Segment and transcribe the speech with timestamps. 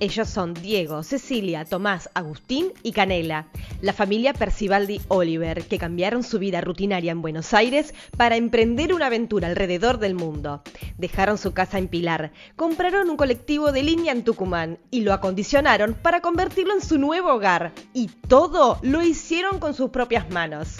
[0.00, 3.48] Ellos son Diego, Cecilia, Tomás, Agustín y Canela,
[3.82, 9.06] la familia Percivaldi Oliver, que cambiaron su vida rutinaria en Buenos Aires para emprender una
[9.06, 10.62] aventura alrededor del mundo.
[10.96, 15.92] Dejaron su casa en Pilar, compraron un colectivo de línea en Tucumán y lo acondicionaron
[15.92, 17.72] para convertirlo en su nuevo hogar.
[17.92, 20.78] Y todo lo hicieron con sus propias manos.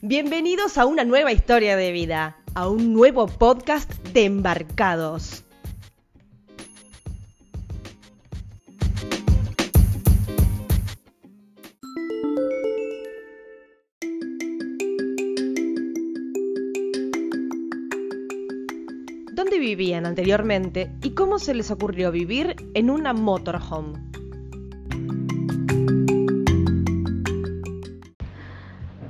[0.00, 5.44] Bienvenidos a una nueva historia de vida, a un nuevo podcast de Embarcados.
[19.76, 23.98] Vivían anteriormente y cómo se les ocurrió vivir en una motorhome?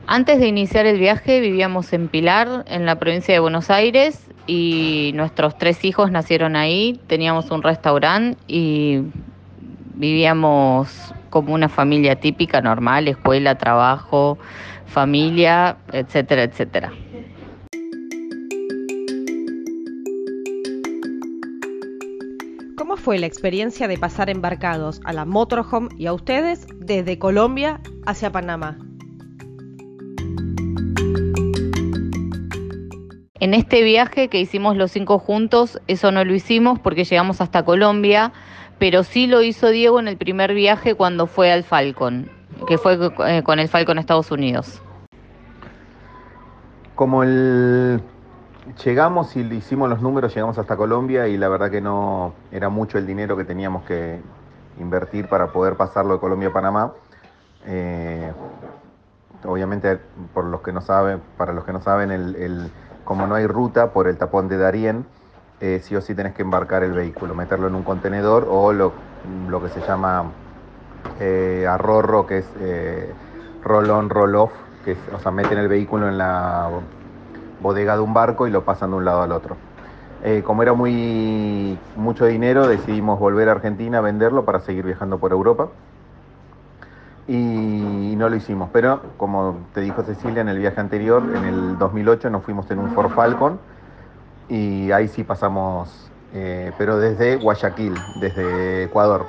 [0.06, 5.12] Antes de iniciar el viaje vivíamos en Pilar, en la provincia de Buenos Aires, y
[5.14, 7.00] nuestros tres hijos nacieron ahí.
[7.06, 9.02] Teníamos un restaurante y
[9.94, 14.36] vivíamos como una familia típica, normal, escuela, trabajo,
[14.86, 16.92] familia, etcétera, etcétera.
[22.90, 27.80] ¿Cómo fue la experiencia de pasar embarcados a la motorhome y a ustedes desde Colombia
[28.04, 28.78] hacia Panamá?
[33.38, 37.64] En este viaje que hicimos los cinco juntos, eso no lo hicimos porque llegamos hasta
[37.64, 38.32] Colombia,
[38.80, 42.28] pero sí lo hizo Diego en el primer viaje cuando fue al Falcon,
[42.66, 44.82] que fue eh, con el Falcon a Estados Unidos.
[46.96, 48.02] Como el
[48.84, 52.98] llegamos y hicimos los números, llegamos hasta Colombia y la verdad que no era mucho
[52.98, 54.20] el dinero que teníamos que
[54.78, 56.92] invertir para poder pasarlo de Colombia a Panamá.
[57.66, 58.32] Eh,
[59.44, 59.98] obviamente,
[60.34, 61.20] para los que no saben,
[63.04, 65.06] como no hay ruta por el tapón de Darien,
[65.60, 68.92] eh, sí o sí tenés que embarcar el vehículo, meterlo en un contenedor o lo,
[69.48, 70.24] lo que se llama
[71.18, 73.12] eh, arrorro, que es eh,
[73.62, 74.52] roll-on, roll-off,
[74.84, 76.70] que es, o sea, meten el vehículo en la
[77.60, 79.56] bodega de un barco y lo pasan de un lado al otro.
[80.22, 85.32] Eh, como era muy mucho dinero, decidimos volver a Argentina, venderlo para seguir viajando por
[85.32, 85.68] Europa.
[87.26, 91.78] Y no lo hicimos, pero como te dijo Cecilia en el viaje anterior, en el
[91.78, 93.58] 2008 nos fuimos en un Ford Falcon
[94.48, 99.26] y ahí sí pasamos, eh, pero desde Guayaquil, desde Ecuador.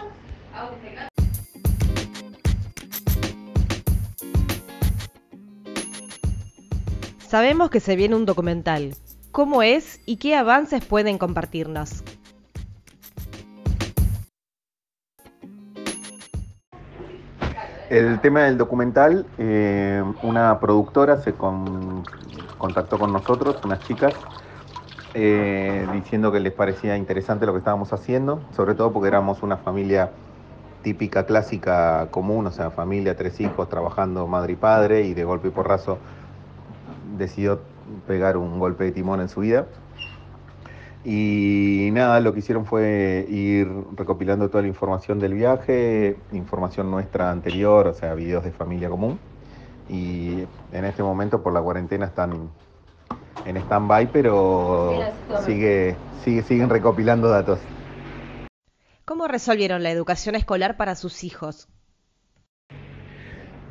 [7.32, 8.94] Sabemos que se viene un documental.
[9.32, 12.04] ¿Cómo es y qué avances pueden compartirnos?
[17.90, 22.04] El tema del documental, eh, una productora se con-
[22.58, 24.14] contactó con nosotros, unas chicas,
[25.14, 29.56] eh, diciendo que les parecía interesante lo que estábamos haciendo, sobre todo porque éramos una
[29.56, 30.12] familia
[30.84, 35.48] típica, clásica, común, o sea, familia, tres hijos, trabajando madre y padre, y de golpe
[35.48, 35.98] y porrazo
[37.18, 37.62] decidió
[38.08, 39.68] pegar un golpe de timón en su vida.
[41.04, 47.32] Y nada, lo que hicieron fue ir recopilando toda la información del viaje, información nuestra
[47.32, 49.20] anterior, o sea, videos de familia común.
[49.90, 52.52] Y en este momento por la cuarentena están
[53.46, 54.92] en stand-by, pero
[55.44, 57.60] sigue, sigue, siguen recopilando datos.
[59.04, 61.68] ¿Cómo resolvieron la educación escolar para sus hijos?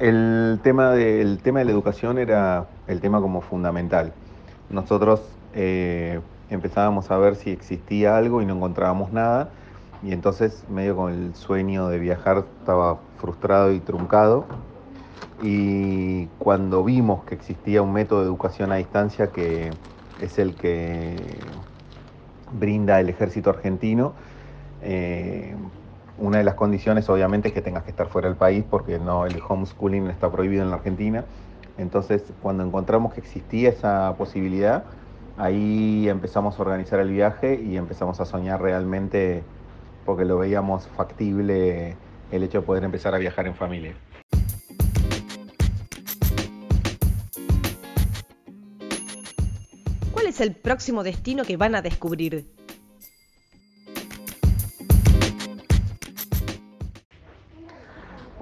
[0.00, 4.14] El tema, de, el tema de la educación era el tema como fundamental.
[4.70, 5.20] Nosotros
[5.52, 9.50] eh, empezábamos a ver si existía algo y no encontrábamos nada.
[10.02, 14.46] Y entonces, medio con el sueño de viajar, estaba frustrado y truncado.
[15.42, 19.70] Y cuando vimos que existía un método de educación a distancia que
[20.18, 21.16] es el que
[22.58, 24.14] brinda el ejército argentino,
[24.80, 25.54] eh,
[26.20, 29.26] una de las condiciones obviamente es que tengas que estar fuera del país porque no
[29.26, 31.24] el homeschooling está prohibido en la Argentina.
[31.78, 34.84] Entonces, cuando encontramos que existía esa posibilidad,
[35.38, 39.42] ahí empezamos a organizar el viaje y empezamos a soñar realmente
[40.04, 41.96] porque lo veíamos factible
[42.30, 43.94] el hecho de poder empezar a viajar en familia.
[50.12, 52.59] ¿Cuál es el próximo destino que van a descubrir?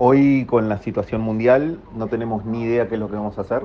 [0.00, 3.40] Hoy con la situación mundial no tenemos ni idea qué es lo que vamos a
[3.40, 3.64] hacer.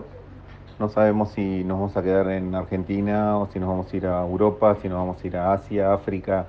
[0.80, 4.08] No sabemos si nos vamos a quedar en Argentina o si nos vamos a ir
[4.08, 6.48] a Europa, si nos vamos a ir a Asia, África.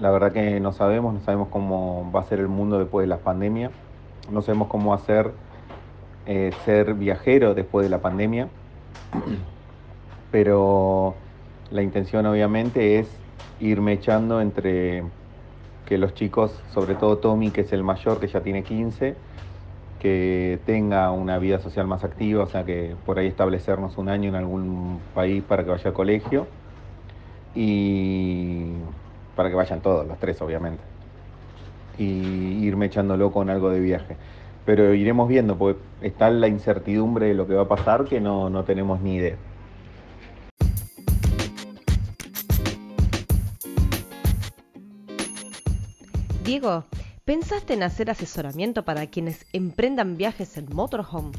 [0.00, 3.06] La verdad que no sabemos, no sabemos cómo va a ser el mundo después de
[3.06, 3.70] la pandemia.
[4.28, 5.30] No sabemos cómo hacer
[6.26, 8.48] eh, ser viajero después de la pandemia.
[10.32, 11.14] Pero
[11.70, 13.08] la intención obviamente es
[13.60, 15.04] irme echando entre
[15.86, 19.14] que los chicos, sobre todo Tommy, que es el mayor, que ya tiene 15,
[20.00, 24.28] que tenga una vida social más activa, o sea que por ahí establecernos un año
[24.28, 26.46] en algún país para que vaya al colegio
[27.54, 28.66] y
[29.34, 30.82] para que vayan todos, los tres obviamente,
[31.98, 32.04] y
[32.64, 34.16] irme echándolo con algo de viaje.
[34.64, 38.50] Pero iremos viendo, porque está la incertidumbre de lo que va a pasar que no,
[38.50, 39.36] no tenemos ni idea.
[46.46, 46.84] Diego,
[47.24, 51.32] ¿pensaste en hacer asesoramiento para quienes emprendan viajes en motorhome?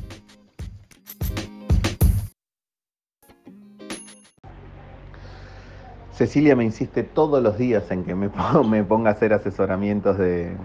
[6.12, 8.30] Cecilia me insiste todos los días en que me,
[8.84, 10.58] ponga a hacer asesoramientos de,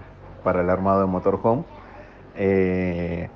[0.43, 1.63] para el armado de motorhome.
[2.35, 3.29] Eh,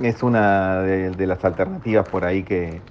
[0.00, 2.82] es una de, las alternativas por ahí que,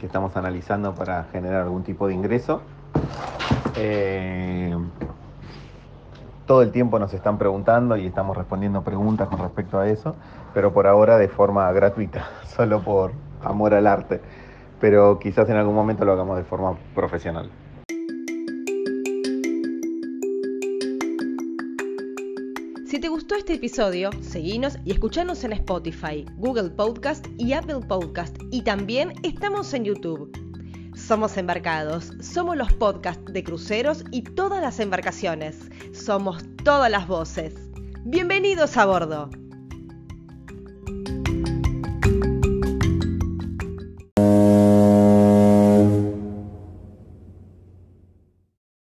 [0.00, 2.62] estamos analizando para generar algún tipo de ingreso.
[3.76, 4.74] Eh,
[6.46, 10.14] todo el tiempo nos están preguntando y estamos respondiendo preguntas con respecto a eso,
[10.52, 13.12] pero por ahora de forma gratuita, solo por
[13.42, 14.20] amor al arte.
[14.80, 17.50] Pero quizás en algún momento lo hagamos de forma profesional.
[22.86, 28.36] Si te gustó este episodio, seguinos y escuchanos en Spotify, Google Podcast y Apple Podcast.
[28.52, 30.43] Y también estamos en YouTube.
[31.06, 35.58] Somos Embarcados, somos los podcasts de cruceros y todas las embarcaciones.
[35.92, 37.52] Somos todas las voces.
[38.04, 39.28] Bienvenidos a bordo.